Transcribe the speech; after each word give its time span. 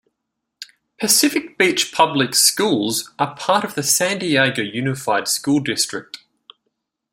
Pacific 0.99 1.59
Beach 1.59 1.91
public 1.93 2.33
schools 2.33 3.11
are 3.19 3.35
part 3.35 3.63
of 3.63 3.75
the 3.75 3.83
San 3.83 4.17
Diego 4.17 4.63
Unified 4.63 5.27
School 5.27 5.59
District. 5.59 6.17